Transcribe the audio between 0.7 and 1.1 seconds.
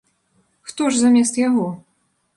Хто ж